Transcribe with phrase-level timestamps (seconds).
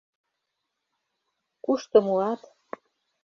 [1.63, 2.41] Кушто муат?